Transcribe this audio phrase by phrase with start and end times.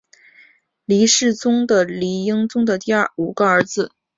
[0.85, 3.91] 黎世宗是黎英宗的第五个儿子。